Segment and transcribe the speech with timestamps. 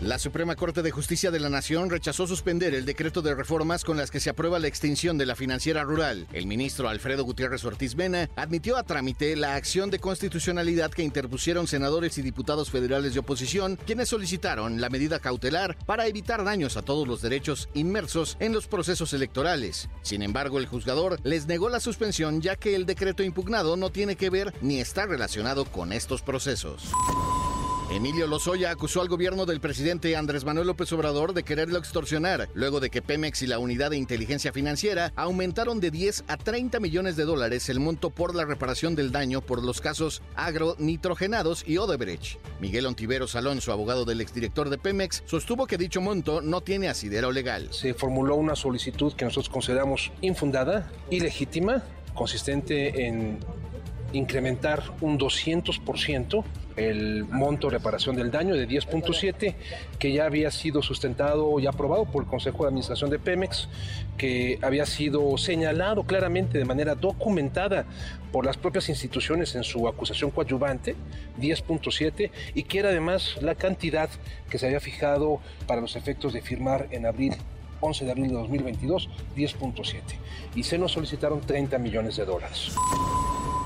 [0.00, 3.96] La Suprema Corte de Justicia de la Nación rechazó suspender el decreto de reformas con
[3.96, 6.28] las que se aprueba la extinción de la financiera rural.
[6.32, 11.66] El ministro Alfredo Gutiérrez Ortiz Mena admitió a trámite la acción de constitucionalidad que interpusieron
[11.66, 16.82] senadores y diputados federales de oposición, quienes solicitaron la medida cautelar para evitar daños a
[16.82, 19.88] todos los derechos inmersos en los procesos electorales.
[20.02, 24.14] Sin embargo, el juzgador les negó la suspensión ya que el decreto impugnado no tiene
[24.14, 26.92] que ver ni está relacionado con estos procesos.
[27.90, 32.80] Emilio Lozoya acusó al gobierno del presidente Andrés Manuel López Obrador de quererlo extorsionar, luego
[32.80, 37.16] de que Pemex y la Unidad de Inteligencia Financiera aumentaron de 10 a 30 millones
[37.16, 42.38] de dólares el monto por la reparación del daño por los casos agronitrogenados y Odebrecht.
[42.60, 47.32] Miguel Ontiveros Alonso, abogado del exdirector de Pemex, sostuvo que dicho monto no tiene asidero
[47.32, 47.68] legal.
[47.72, 51.82] Se formuló una solicitud que nosotros consideramos infundada, ilegítima,
[52.14, 53.38] consistente en
[54.12, 56.44] incrementar un 200%
[56.78, 59.54] el monto de reparación del daño de 10.7
[59.98, 63.68] que ya había sido sustentado y aprobado por el Consejo de Administración de Pemex,
[64.16, 67.84] que había sido señalado claramente de manera documentada
[68.32, 70.94] por las propias instituciones en su acusación coadyuvante,
[71.40, 74.08] 10.7, y que era además la cantidad
[74.48, 77.34] que se había fijado para los efectos de firmar en abril
[77.80, 80.00] 11 de abril de 2022, 10.7.
[80.56, 82.74] Y se nos solicitaron 30 millones de dólares.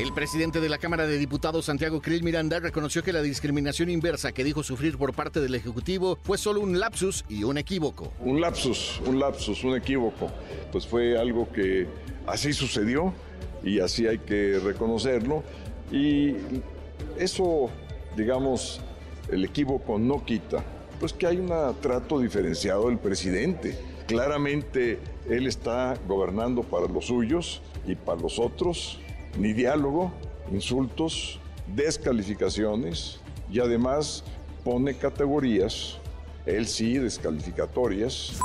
[0.00, 4.32] El presidente de la Cámara de Diputados, Santiago Krill Miranda, reconoció que la discriminación inversa
[4.32, 8.10] que dijo sufrir por parte del Ejecutivo fue solo un lapsus y un equívoco.
[8.20, 10.30] Un lapsus, un lapsus, un equívoco.
[10.72, 11.86] Pues fue algo que
[12.26, 13.12] así sucedió
[13.62, 15.44] y así hay que reconocerlo.
[15.92, 16.34] Y
[17.18, 17.68] eso,
[18.16, 18.80] digamos,
[19.30, 20.64] el equívoco no quita,
[20.98, 23.78] pues que hay un trato diferenciado del presidente.
[24.06, 28.98] Claramente él está gobernando para los suyos y para los otros
[29.38, 30.12] ni diálogo,
[30.52, 31.38] insultos,
[31.74, 34.24] descalificaciones y además
[34.64, 35.98] pone categorías,
[36.46, 38.38] él sí, descalificatorias.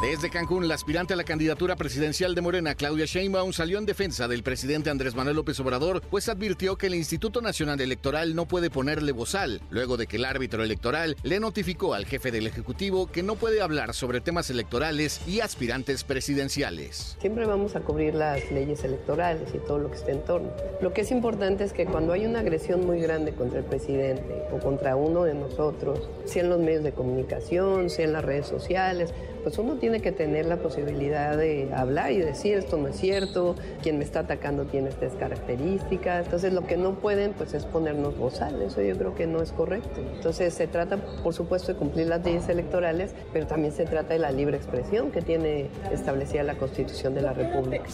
[0.00, 4.28] Desde Cancún, la aspirante a la candidatura presidencial de Morena, Claudia Sheinbaum, salió en defensa
[4.28, 8.70] del presidente Andrés Manuel López Obrador, pues advirtió que el Instituto Nacional Electoral no puede
[8.70, 13.22] ponerle bozal, luego de que el árbitro electoral le notificó al jefe del Ejecutivo que
[13.22, 17.18] no puede hablar sobre temas electorales y aspirantes presidenciales.
[17.20, 20.50] Siempre vamos a cubrir las leyes electorales y todo lo que esté en torno.
[20.80, 24.44] Lo que es importante es que cuando hay una agresión muy grande contra el presidente
[24.50, 28.46] o contra uno de nosotros, sea en los medios de comunicación, sea en las redes
[28.46, 29.12] sociales,
[29.42, 33.56] pues uno tiene que tener la posibilidad de hablar y decir esto no es cierto,
[33.82, 36.26] quien me está atacando tiene estas características.
[36.26, 39.50] Entonces lo que no pueden pues es ponernos bozal, eso yo creo que no es
[39.50, 40.00] correcto.
[40.14, 44.20] Entonces se trata por supuesto de cumplir las leyes electorales, pero también se trata de
[44.20, 47.84] la libre expresión que tiene establecida la Constitución de la República.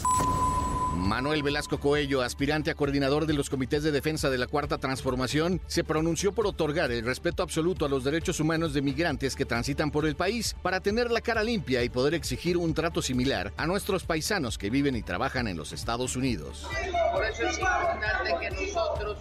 [1.06, 5.61] Manuel Velasco Coello, aspirante a coordinador de los comités de defensa de la Cuarta Transformación,
[5.69, 9.93] se pronunció por otorgar el respeto absoluto a los derechos humanos de migrantes que transitan
[9.93, 13.66] por el país para tener la cara limpia y poder exigir un trato similar a
[13.69, 16.66] nuestros paisanos que viven y trabajan en los Estados Unidos.
[17.12, 19.19] Por eso es importante que nosotros,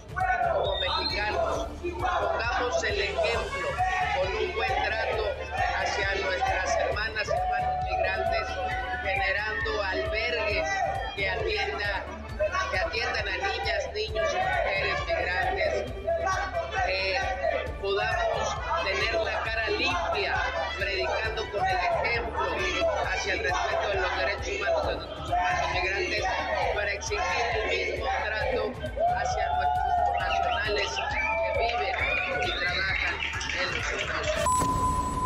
[0.52, 3.75] como mexicanos, pongamos el ejemplo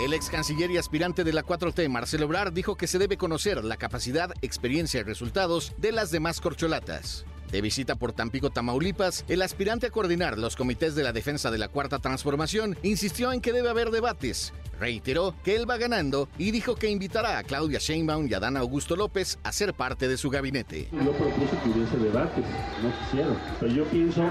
[0.01, 3.63] El ex canciller y aspirante de la 4T, Marcelo Obrar, dijo que se debe conocer
[3.63, 7.27] la capacidad, experiencia y resultados de las demás corcholatas.
[7.53, 11.59] De visita por Tampico, Tamaulipas, el aspirante a coordinar los comités de la defensa de
[11.59, 14.55] la Cuarta Transformación insistió en que debe haber debates.
[14.79, 18.57] Reiteró que él va ganando y dijo que invitará a Claudia Sheinbaum y a Dan
[18.57, 20.89] Augusto López a ser parte de su gabinete.
[20.93, 22.45] Yo propuse que hubiese debates,
[22.83, 23.37] no quisieron.
[23.61, 24.23] Pero yo pienso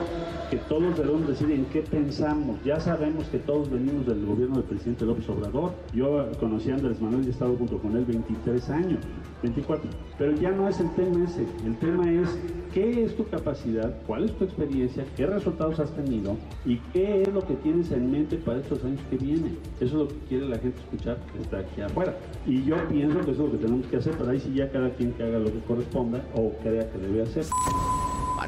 [0.49, 2.57] que todos debemos decir en qué pensamos.
[2.63, 5.73] Ya sabemos que todos venimos del gobierno del presidente López Obrador.
[5.93, 8.99] Yo conocí a Andrés Manuel y he estado junto con él 23 años,
[9.43, 9.89] 24.
[10.17, 11.45] Pero ya no es el tema ese.
[11.65, 12.37] El tema es
[12.73, 16.35] qué es tu capacidad, cuál es tu experiencia, qué resultados has tenido
[16.65, 19.57] y qué es lo que tienes en mente para estos años que vienen.
[19.79, 22.15] Eso es lo que quiere la gente escuchar que está aquí afuera.
[22.47, 24.71] Y yo pienso que eso es lo que tenemos que hacer, pero ahí sí ya
[24.71, 27.45] cada quien que haga lo que corresponda o crea que debe hacer.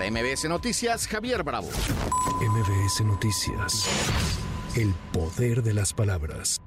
[0.02, 1.70] Para MBS Noticias, Javier Bravo.
[2.42, 3.88] MBS Noticias.
[4.76, 6.60] El poder de las palabras.